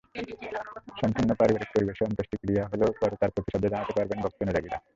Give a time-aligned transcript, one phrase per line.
[0.99, 4.77] সম্পূর্ণ পারিবারিক পরিবেশে অন্ত্যেষ্টিক্রিয়া হলেও পরে তাঁর প্রতি শ্রদ্ধা জানাতে পারবেন ভক্ত-অনুরাগীরা।